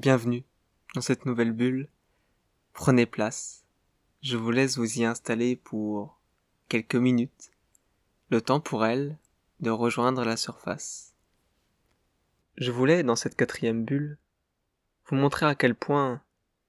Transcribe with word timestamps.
Bienvenue 0.00 0.44
dans 0.94 1.00
cette 1.00 1.26
nouvelle 1.26 1.50
bulle. 1.50 1.88
Prenez 2.72 3.04
place. 3.04 3.64
Je 4.22 4.36
vous 4.36 4.52
laisse 4.52 4.78
vous 4.78 5.00
y 5.00 5.04
installer 5.04 5.56
pour 5.56 6.20
quelques 6.68 6.94
minutes. 6.94 7.50
Le 8.30 8.40
temps 8.40 8.60
pour 8.60 8.86
elle 8.86 9.18
de 9.58 9.70
rejoindre 9.70 10.24
la 10.24 10.36
surface. 10.36 11.16
Je 12.58 12.70
voulais, 12.70 13.02
dans 13.02 13.16
cette 13.16 13.34
quatrième 13.34 13.84
bulle, 13.84 14.18
vous 15.06 15.16
montrer 15.16 15.46
à 15.46 15.56
quel 15.56 15.74
point 15.74 16.22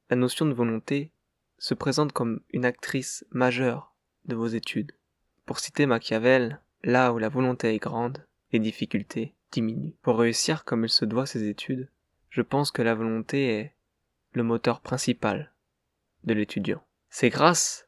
la 0.09 0.15
notion 0.15 0.47
de 0.47 0.53
volonté 0.53 1.11
se 1.59 1.75
présente 1.75 2.13
comme 2.13 2.41
une 2.49 2.65
actrice 2.65 3.23
majeure 3.29 3.93
de 4.25 4.33
vos 4.35 4.47
études. 4.47 4.93
Pour 5.45 5.59
citer 5.59 5.85
Machiavel, 5.85 6.59
là 6.83 7.13
où 7.13 7.19
la 7.19 7.29
volonté 7.29 7.75
est 7.75 7.79
grande, 7.79 8.25
les 8.51 8.59
difficultés 8.59 9.35
diminuent. 9.51 9.93
Pour 10.01 10.17
réussir 10.17 10.65
comme 10.65 10.83
il 10.83 10.89
se 10.89 11.05
doit 11.05 11.27
ses 11.27 11.47
études, 11.47 11.89
je 12.29 12.41
pense 12.41 12.71
que 12.71 12.81
la 12.81 12.95
volonté 12.95 13.49
est 13.53 13.73
le 14.33 14.43
moteur 14.43 14.81
principal 14.81 15.51
de 16.23 16.33
l'étudiant. 16.33 16.83
C'est 17.09 17.29
grâce 17.29 17.87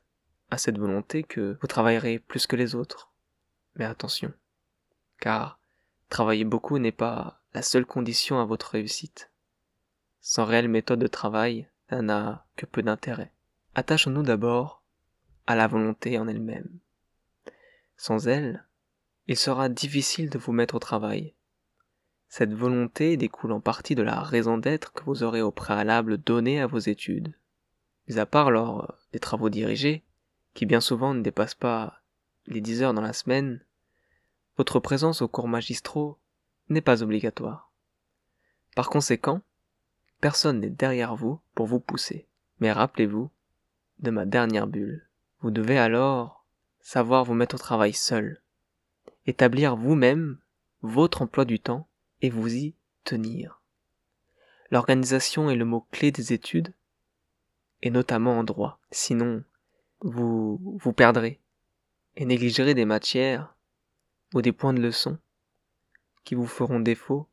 à 0.50 0.58
cette 0.58 0.77
volonté 0.77 1.23
que 1.23 1.58
vous 1.62 1.67
travaillerez 1.67 2.20
plus 2.20 2.48
que 2.48 2.55
les 2.55 2.76
autres. 2.76 3.12
Mais 3.76 3.86
attention, 3.86 4.34
car 5.20 5.59
travailler 6.09 6.44
beaucoup 6.44 6.77
n'est 6.77 6.91
pas 6.91 7.41
la 7.54 7.62
seule 7.62 7.86
condition 7.86 8.40
à 8.40 8.45
votre 8.45 8.72
réussite. 8.72 9.30
Sans 10.20 10.45
réelle 10.45 10.67
méthode 10.67 11.00
de 11.00 11.08
travail, 11.08 11.67
ça 11.89 12.02
n'a 12.02 12.45
que 12.55 12.66
peu 12.66 12.81
d'intérêt. 12.81 13.31
Attachons-nous 13.76 14.23
d'abord 14.23 14.84
à 15.48 15.55
la 15.55 15.67
volonté 15.67 16.17
en 16.17 16.28
elle-même. 16.28 16.70
Sans 17.98 18.28
elle, 18.28 18.66
il 19.28 19.38
sera 19.38 19.70
difficile 19.70 20.30
de 20.30 20.38
vous 20.38 20.52
mettre 20.52 20.76
au 20.76 20.80
travail. 20.80 21.34
Cette 22.31 22.53
volonté 22.53 23.17
découle 23.17 23.51
en 23.51 23.59
partie 23.59 23.93
de 23.93 24.03
la 24.03 24.21
raison 24.21 24.57
d'être 24.57 24.93
que 24.93 25.03
vous 25.03 25.21
aurez 25.21 25.41
au 25.41 25.51
préalable 25.51 26.17
donnée 26.17 26.61
à 26.61 26.65
vos 26.65 26.77
études. 26.77 27.35
Mis 28.07 28.19
à 28.19 28.25
part 28.25 28.51
lors 28.51 28.97
des 29.11 29.19
travaux 29.19 29.49
dirigés, 29.49 30.05
qui 30.53 30.65
bien 30.65 30.79
souvent 30.79 31.13
ne 31.13 31.21
dépassent 31.21 31.55
pas 31.55 32.02
les 32.47 32.61
10 32.61 32.83
heures 32.83 32.93
dans 32.93 33.02
la 33.02 33.11
semaine, 33.11 33.65
votre 34.55 34.79
présence 34.79 35.21
aux 35.21 35.27
cours 35.27 35.49
magistraux 35.49 36.19
n'est 36.69 36.79
pas 36.79 37.03
obligatoire. 37.03 37.69
Par 38.77 38.89
conséquent, 38.89 39.41
personne 40.21 40.61
n'est 40.61 40.69
derrière 40.69 41.17
vous 41.17 41.41
pour 41.53 41.65
vous 41.67 41.81
pousser. 41.81 42.29
Mais 42.61 42.71
rappelez-vous 42.71 43.29
de 43.99 44.09
ma 44.09 44.25
dernière 44.25 44.67
bulle. 44.67 45.05
Vous 45.41 45.52
devez 45.52 45.77
alors 45.77 46.45
savoir 46.79 47.25
vous 47.25 47.33
mettre 47.33 47.55
au 47.55 47.59
travail 47.59 47.91
seul, 47.91 48.41
établir 49.25 49.75
vous-même 49.75 50.37
votre 50.81 51.23
emploi 51.23 51.43
du 51.43 51.59
temps 51.59 51.89
et 52.22 52.30
vous 52.30 52.53
y 52.53 52.75
tenir. 53.03 53.61
L'organisation 54.69 55.50
est 55.50 55.55
le 55.55 55.66
mot 55.66 55.86
clé 55.91 56.11
des 56.11 56.33
études, 56.33 56.73
et 57.81 57.89
notamment 57.89 58.39
en 58.39 58.44
droit. 58.44 58.80
Sinon, 58.91 59.44
vous 60.02 60.59
vous 60.81 60.94
perdrez 60.94 61.39
et 62.16 62.25
négligerez 62.25 62.73
des 62.73 62.86
matières 62.86 63.55
ou 64.33 64.42
des 64.42 64.52
points 64.52 64.73
de 64.73 64.81
leçon 64.81 65.17
qui 66.23 66.36
vous 66.36 66.47
feront 66.47 66.80
défaut 66.80 67.27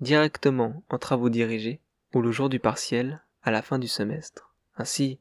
directement 0.00 0.82
en 0.88 0.98
travaux 0.98 1.30
dirigés 1.30 1.80
ou 2.14 2.22
le 2.22 2.30
jour 2.30 2.48
du 2.48 2.60
partiel 2.60 3.22
à 3.42 3.50
la 3.50 3.62
fin 3.62 3.78
du 3.78 3.88
semestre. 3.88 4.54
Ainsi, 4.76 5.18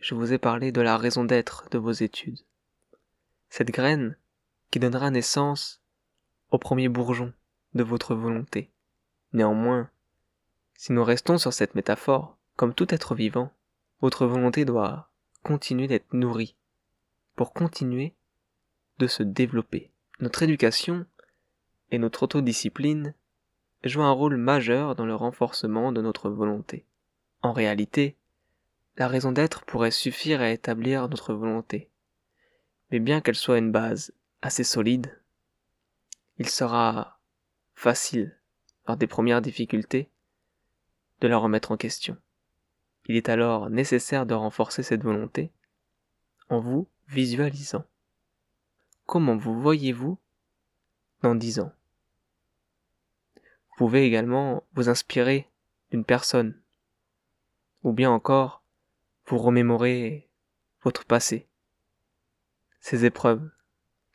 je 0.00 0.14
vous 0.14 0.32
ai 0.32 0.38
parlé 0.38 0.72
de 0.72 0.80
la 0.80 0.96
raison 0.96 1.24
d'être 1.24 1.68
de 1.70 1.78
vos 1.78 1.92
études. 1.92 2.40
Cette 3.50 3.70
graine 3.70 4.16
qui 4.70 4.78
donnera 4.78 5.10
naissance 5.10 5.80
au 6.50 6.58
premier 6.58 6.88
bourgeon 6.88 7.32
de 7.74 7.82
votre 7.82 8.14
volonté. 8.14 8.70
Néanmoins, 9.32 9.90
si 10.74 10.92
nous 10.92 11.04
restons 11.04 11.38
sur 11.38 11.52
cette 11.52 11.74
métaphore, 11.74 12.36
comme 12.56 12.74
tout 12.74 12.92
être 12.92 13.14
vivant, 13.14 13.52
votre 14.00 14.26
volonté 14.26 14.64
doit 14.64 15.10
continuer 15.42 15.86
d'être 15.88 16.12
nourrie, 16.12 16.56
pour 17.36 17.52
continuer 17.52 18.14
de 18.98 19.06
se 19.06 19.22
développer. 19.22 19.90
Notre 20.20 20.42
éducation 20.42 21.06
et 21.90 21.98
notre 21.98 22.24
autodiscipline 22.24 23.14
jouent 23.84 24.02
un 24.02 24.12
rôle 24.12 24.36
majeur 24.36 24.94
dans 24.94 25.06
le 25.06 25.14
renforcement 25.14 25.92
de 25.92 26.00
notre 26.00 26.30
volonté. 26.30 26.84
En 27.42 27.52
réalité, 27.52 28.16
la 28.96 29.08
raison 29.08 29.32
d'être 29.32 29.64
pourrait 29.64 29.90
suffire 29.90 30.40
à 30.40 30.50
établir 30.50 31.08
notre 31.08 31.32
volonté. 31.32 31.90
Mais 32.90 33.00
bien 33.00 33.20
qu'elle 33.20 33.34
soit 33.34 33.58
une 33.58 33.72
base 33.72 34.12
assez 34.42 34.64
solide, 34.64 35.18
il 36.38 36.48
sera 36.48 37.18
facile, 37.74 38.38
lors 38.86 38.96
des 38.96 39.06
premières 39.06 39.42
difficultés, 39.42 40.10
de 41.20 41.28
la 41.28 41.38
remettre 41.38 41.72
en 41.72 41.76
question. 41.76 42.16
Il 43.06 43.16
est 43.16 43.28
alors 43.28 43.70
nécessaire 43.70 44.26
de 44.26 44.34
renforcer 44.34 44.82
cette 44.82 45.02
volonté 45.02 45.52
en 46.48 46.60
vous 46.60 46.88
visualisant. 47.08 47.84
Comment 49.06 49.36
vous 49.36 49.60
voyez-vous 49.60 50.18
dans 51.22 51.34
dix 51.34 51.60
ans? 51.60 51.72
Vous 53.34 53.76
pouvez 53.76 54.04
également 54.04 54.64
vous 54.74 54.88
inspirer 54.88 55.48
d'une 55.90 56.04
personne, 56.04 56.60
ou 57.82 57.92
bien 57.92 58.10
encore 58.10 58.62
vous 59.26 59.38
remémorer 59.38 60.28
votre 60.82 61.04
passé, 61.04 61.48
ces 62.80 63.04
épreuves 63.04 63.48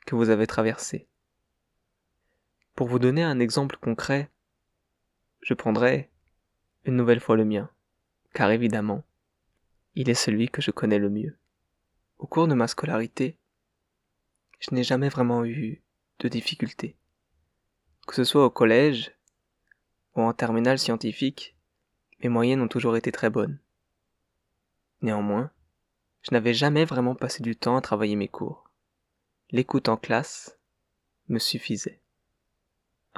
que 0.06 0.14
vous 0.14 0.30
avez 0.30 0.46
traversées. 0.46 1.08
Pour 2.78 2.86
vous 2.86 3.00
donner 3.00 3.24
un 3.24 3.40
exemple 3.40 3.76
concret, 3.76 4.30
je 5.40 5.52
prendrai 5.52 6.12
une 6.84 6.94
nouvelle 6.94 7.18
fois 7.18 7.34
le 7.34 7.44
mien, 7.44 7.68
car 8.34 8.52
évidemment, 8.52 9.02
il 9.96 10.08
est 10.08 10.14
celui 10.14 10.48
que 10.48 10.62
je 10.62 10.70
connais 10.70 11.00
le 11.00 11.10
mieux. 11.10 11.36
Au 12.18 12.28
cours 12.28 12.46
de 12.46 12.54
ma 12.54 12.68
scolarité, 12.68 13.36
je 14.60 14.72
n'ai 14.76 14.84
jamais 14.84 15.08
vraiment 15.08 15.44
eu 15.44 15.82
de 16.20 16.28
difficultés. 16.28 16.94
Que 18.06 18.14
ce 18.14 18.22
soit 18.22 18.44
au 18.44 18.50
collège 18.50 19.10
ou 20.14 20.22
en 20.22 20.32
terminale 20.32 20.78
scientifique, 20.78 21.56
mes 22.22 22.28
moyennes 22.28 22.62
ont 22.62 22.68
toujours 22.68 22.96
été 22.96 23.10
très 23.10 23.28
bonnes. 23.28 23.58
Néanmoins, 25.02 25.50
je 26.22 26.30
n'avais 26.30 26.54
jamais 26.54 26.84
vraiment 26.84 27.16
passé 27.16 27.42
du 27.42 27.56
temps 27.56 27.76
à 27.76 27.80
travailler 27.80 28.14
mes 28.14 28.28
cours. 28.28 28.70
L'écoute 29.50 29.88
en 29.88 29.96
classe 29.96 30.56
me 31.26 31.40
suffisait 31.40 32.00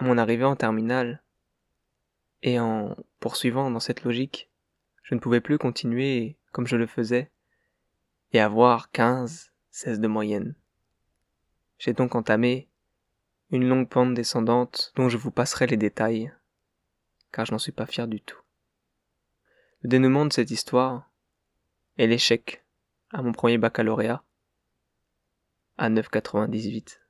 à 0.01 0.05
mon 0.05 0.17
arrivée 0.17 0.45
en 0.45 0.57
terminale, 0.57 1.23
et 2.43 2.59
en 2.59 2.97
poursuivant 3.21 3.71
dans 3.71 3.81
cette 3.81 4.03
logique, 4.03 4.51
je 5.03 5.15
ne 5.15 5.21
pouvais 5.21 5.43
plus 5.43 5.59
continuer 5.59 6.39
comme 6.53 6.67
je 6.67 6.77
le 6.77 6.87
faisais 6.87 7.31
et 8.33 8.41
avoir 8.41 8.91
15, 8.93 9.53
16 9.71 10.01
de 10.01 10.09
moyenne. 10.09 10.55
J'ai 11.79 11.93
donc 11.93 12.15
entamé 12.15 12.71
une 13.51 13.69
longue 13.69 13.89
pente 13.89 14.15
descendante 14.15 14.93
dont 14.97 15.11
je 15.11 15.19
vous 15.19 15.31
passerai 15.31 15.67
les 15.67 15.77
détails, 15.77 16.33
car 17.31 17.45
je 17.45 17.53
n'en 17.53 17.59
suis 17.59 17.73
pas 17.73 17.87
fier 17.87 18.09
du 18.09 18.23
tout. 18.23 18.41
Le 19.83 19.91
dénouement 19.91 20.25
de 20.25 20.33
cette 20.33 20.51
histoire 20.51 21.11
est 21.99 22.07
l'échec 22.07 22.65
à 23.11 23.21
mon 23.21 23.33
premier 23.33 23.59
baccalauréat 23.59 24.25
à 25.77 25.91
9,98. 25.91 27.01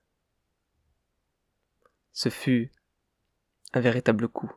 Ce 2.12 2.28
fut 2.28 2.72
un 3.72 3.80
véritable 3.80 4.28
coup. 4.28 4.50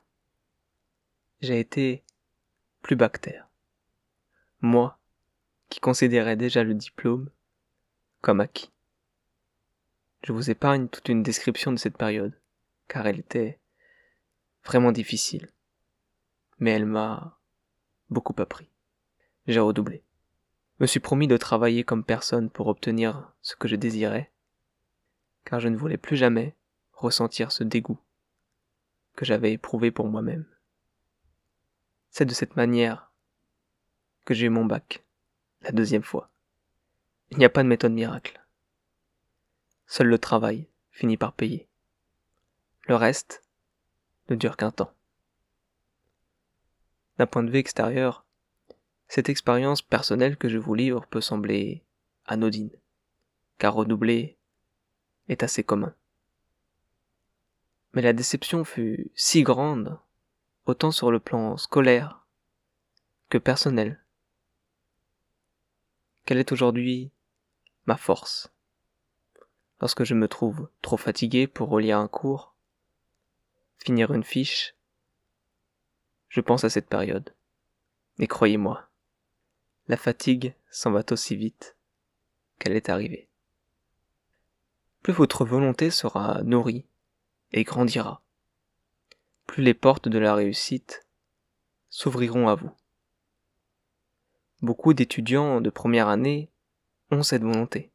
J'ai 1.41 1.59
été 1.59 2.03
plus 2.81 2.95
bactère. 2.95 3.47
Moi, 4.61 4.97
qui 5.69 5.79
considérais 5.79 6.35
déjà 6.35 6.63
le 6.63 6.73
diplôme 6.73 7.29
comme 8.21 8.39
acquis. 8.39 8.71
Je 10.23 10.31
vous 10.31 10.49
épargne 10.49 10.87
toute 10.87 11.09
une 11.09 11.21
description 11.21 11.71
de 11.71 11.77
cette 11.77 11.97
période, 11.97 12.33
car 12.87 13.05
elle 13.05 13.19
était 13.19 13.59
vraiment 14.63 14.91
difficile. 14.91 15.49
Mais 16.59 16.71
elle 16.71 16.85
m'a 16.85 17.37
beaucoup 18.09 18.35
appris. 18.41 18.69
J'ai 19.47 19.59
redoublé. 19.59 20.01
Me 20.79 20.87
suis 20.87 21.01
promis 21.01 21.27
de 21.27 21.37
travailler 21.37 21.83
comme 21.83 22.03
personne 22.03 22.49
pour 22.49 22.67
obtenir 22.67 23.33
ce 23.41 23.55
que 23.55 23.67
je 23.67 23.75
désirais, 23.75 24.31
car 25.45 25.59
je 25.59 25.67
ne 25.67 25.77
voulais 25.77 25.97
plus 25.97 26.15
jamais 26.15 26.55
ressentir 26.93 27.51
ce 27.51 27.63
dégoût 27.63 27.99
que 29.15 29.25
j'avais 29.25 29.53
éprouvé 29.53 29.91
pour 29.91 30.07
moi-même. 30.07 30.45
C'est 32.09 32.25
de 32.25 32.33
cette 32.33 32.55
manière 32.55 33.11
que 34.25 34.33
j'ai 34.33 34.45
eu 34.47 34.49
mon 34.49 34.65
bac, 34.65 35.03
la 35.61 35.71
deuxième 35.71 36.03
fois. 36.03 36.29
Il 37.31 37.37
n'y 37.37 37.45
a 37.45 37.49
pas 37.49 37.63
de 37.63 37.67
méthode 37.67 37.93
miracle. 37.93 38.41
Seul 39.87 40.07
le 40.07 40.19
travail 40.19 40.67
finit 40.91 41.17
par 41.17 41.33
payer. 41.33 41.67
Le 42.83 42.95
reste 42.95 43.43
ne 44.29 44.35
dure 44.35 44.57
qu'un 44.57 44.71
temps. 44.71 44.93
D'un 47.17 47.27
point 47.27 47.43
de 47.43 47.51
vue 47.51 47.59
extérieur, 47.59 48.25
cette 49.07 49.29
expérience 49.29 49.81
personnelle 49.81 50.37
que 50.37 50.49
je 50.49 50.57
vous 50.57 50.73
livre 50.73 51.05
peut 51.07 51.21
sembler 51.21 51.83
anodine, 52.25 52.71
car 53.57 53.73
redoubler 53.73 54.37
est 55.29 55.43
assez 55.43 55.63
commun. 55.63 55.95
Mais 57.93 58.01
la 58.01 58.13
déception 58.13 58.63
fut 58.63 59.11
si 59.15 59.43
grande 59.43 59.99
autant 60.65 60.91
sur 60.91 61.11
le 61.11 61.19
plan 61.19 61.57
scolaire 61.57 62.25
que 63.29 63.37
personnel. 63.37 64.03
Quelle 66.25 66.39
est 66.39 66.51
aujourd'hui 66.51 67.11
ma 67.85 67.97
force? 67.97 68.51
Lorsque 69.81 70.05
je 70.05 70.15
me 70.15 70.27
trouve 70.27 70.69
trop 70.81 70.97
fatigué 70.97 71.45
pour 71.47 71.69
relire 71.69 71.97
un 71.97 72.07
cours, 72.07 72.55
finir 73.77 74.13
une 74.13 74.23
fiche, 74.23 74.75
je 76.29 76.41
pense 76.41 76.63
à 76.63 76.69
cette 76.69 76.87
période. 76.87 77.35
Et 78.17 78.27
croyez-moi, 78.27 78.89
la 79.87 79.97
fatigue 79.97 80.55
s'en 80.71 80.91
va 80.91 81.03
aussi 81.11 81.35
vite 81.35 81.75
qu'elle 82.57 82.75
est 82.75 82.89
arrivée. 82.89 83.27
Plus 85.01 85.13
votre 85.13 85.45
volonté 85.45 85.91
sera 85.91 86.41
nourrie 86.43 86.85
et 87.53 87.63
grandira, 87.63 88.21
plus 89.45 89.63
les 89.63 89.73
portes 89.73 90.07
de 90.09 90.17
la 90.19 90.35
réussite 90.35 91.05
s'ouvriront 91.89 92.47
à 92.47 92.55
vous. 92.55 92.71
Beaucoup 94.61 94.93
d'étudiants 94.93 95.61
de 95.61 95.69
première 95.69 96.07
année 96.07 96.49
ont 97.11 97.23
cette 97.23 97.43
volonté. 97.43 97.91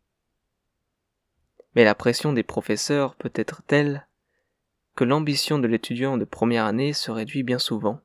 Mais 1.75 1.84
la 1.84 1.94
pression 1.94 2.32
des 2.32 2.43
professeurs 2.43 3.14
peut 3.16 3.32
être 3.34 3.62
telle 3.62 4.06
que 4.94 5.05
l'ambition 5.05 5.58
de 5.58 5.66
l'étudiant 5.66 6.16
de 6.16 6.25
première 6.25 6.64
année 6.64 6.93
se 6.93 7.10
réduit 7.10 7.43
bien 7.43 7.58
souvent 7.58 8.00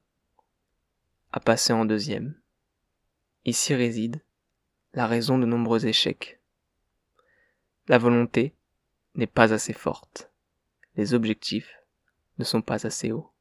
à 1.31 1.39
passer 1.39 1.73
en 1.73 1.85
deuxième. 1.85 2.39
Ici 3.45 3.73
réside 3.73 4.21
la 4.93 5.07
raison 5.07 5.37
de 5.37 5.45
nombreux 5.45 5.85
échecs. 5.85 6.39
La 7.87 7.97
volonté 7.97 8.55
n'est 9.15 9.27
pas 9.27 9.53
assez 9.53 9.73
forte. 9.73 10.32
Les 10.95 11.13
objectifs 11.13 11.79
ne 12.37 12.43
sont 12.43 12.61
pas 12.61 12.85
assez 12.85 13.11
hauts. 13.11 13.31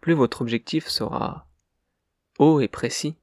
Plus 0.00 0.14
votre 0.14 0.42
objectif 0.42 0.88
sera 0.88 1.48
haut 2.38 2.60
et 2.60 2.68
précis, 2.68 3.16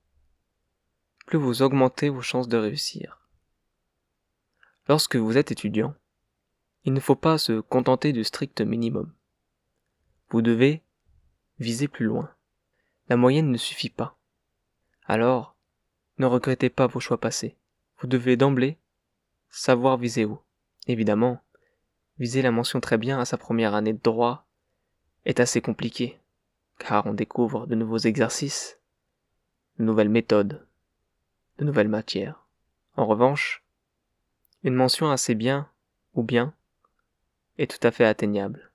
plus 1.26 1.38
vous 1.38 1.62
augmentez 1.62 2.10
vos 2.10 2.22
chances 2.22 2.48
de 2.48 2.58
réussir. 2.58 3.30
Lorsque 4.88 5.16
vous 5.16 5.38
êtes 5.38 5.52
étudiant, 5.52 5.96
il 6.84 6.94
ne 6.94 7.00
faut 7.00 7.16
pas 7.16 7.38
se 7.38 7.62
contenter 7.62 8.12
du 8.12 8.24
strict 8.24 8.62
minimum. 8.62 9.14
Vous 10.30 10.42
devez 10.42 10.84
viser 11.60 11.88
plus 11.88 12.06
loin. 12.06 12.30
La 13.08 13.16
moyenne 13.16 13.52
ne 13.52 13.58
suffit 13.58 13.90
pas. 13.90 14.18
Alors, 15.06 15.56
ne 16.18 16.26
regrettez 16.26 16.70
pas 16.70 16.88
vos 16.88 17.00
choix 17.00 17.20
passés. 17.20 17.56
Vous 18.00 18.08
devez 18.08 18.36
d'emblée 18.36 18.78
savoir 19.50 19.98
viser 19.98 20.26
haut. 20.26 20.44
Évidemment, 20.88 21.42
viser 22.20 22.42
la 22.42 22.52
mention 22.52 22.80
très 22.80 22.98
bien 22.98 23.20
à 23.20 23.26
sa 23.26 23.38
première 23.38 23.74
année 23.74 23.94
de 23.94 24.02
droit 24.02 24.46
est 25.26 25.40
assez 25.40 25.62
compliqué, 25.62 26.20
car 26.80 27.06
on 27.06 27.14
découvre 27.14 27.66
de 27.68 27.76
nouveaux 27.76 27.98
exercices, 27.98 28.80
de 29.80 29.84
nouvelles 29.84 30.10
méthodes, 30.10 30.66
de 31.58 31.66
nouvelles 31.66 31.88
matières. 31.88 32.46
En 32.96 33.06
revanche, 33.06 33.64
une 34.64 34.76
mention 34.76 35.10
assez 35.10 35.36
bien 35.36 35.70
ou 36.14 36.24
bien 36.24 36.54
est 37.58 37.70
tout 37.70 37.86
à 37.86 37.92
fait 37.92 38.06
atteignable. 38.06 38.72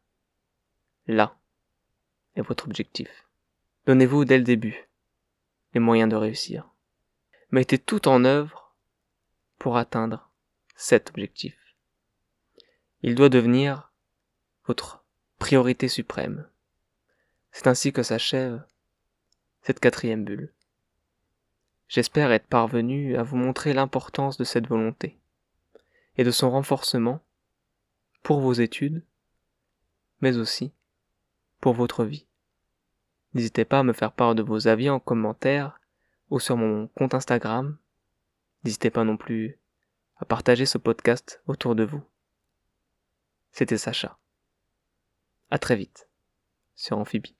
Là 1.06 1.36
est 2.36 2.42
votre 2.42 2.66
objectif. 2.66 3.26
Donnez-vous 3.86 4.24
dès 4.24 4.38
le 4.38 4.44
début 4.44 4.88
les 5.74 5.80
moyens 5.80 6.10
de 6.10 6.16
réussir. 6.16 6.68
Mettez 7.50 7.78
tout 7.78 8.08
en 8.08 8.24
œuvre 8.24 8.74
pour 9.58 9.76
atteindre 9.76 10.30
cet 10.76 11.10
objectif. 11.10 11.67
Il 13.02 13.14
doit 13.14 13.28
devenir 13.28 13.92
votre 14.66 15.04
priorité 15.38 15.88
suprême. 15.88 16.48
C'est 17.52 17.68
ainsi 17.68 17.92
que 17.92 18.02
s'achève 18.02 18.64
cette 19.62 19.80
quatrième 19.80 20.24
bulle. 20.24 20.52
J'espère 21.88 22.32
être 22.32 22.46
parvenu 22.46 23.16
à 23.16 23.22
vous 23.22 23.36
montrer 23.36 23.72
l'importance 23.72 24.36
de 24.36 24.44
cette 24.44 24.66
volonté 24.66 25.18
et 26.16 26.24
de 26.24 26.30
son 26.30 26.50
renforcement 26.50 27.20
pour 28.22 28.40
vos 28.40 28.52
études, 28.52 29.02
mais 30.20 30.36
aussi 30.36 30.72
pour 31.60 31.74
votre 31.74 32.04
vie. 32.04 32.26
N'hésitez 33.32 33.64
pas 33.64 33.80
à 33.80 33.84
me 33.84 33.92
faire 33.92 34.12
part 34.12 34.34
de 34.34 34.42
vos 34.42 34.66
avis 34.66 34.90
en 34.90 35.00
commentaire 35.00 35.80
ou 36.30 36.40
sur 36.40 36.56
mon 36.56 36.88
compte 36.88 37.14
Instagram. 37.14 37.78
N'hésitez 38.64 38.90
pas 38.90 39.04
non 39.04 39.16
plus 39.16 39.58
à 40.16 40.24
partager 40.24 40.66
ce 40.66 40.78
podcast 40.78 41.40
autour 41.46 41.74
de 41.74 41.84
vous. 41.84 42.02
C'était 43.58 43.76
Sacha. 43.76 44.20
À 45.50 45.58
très 45.58 45.74
vite 45.74 46.08
sur 46.76 46.96
Amphibie. 46.96 47.37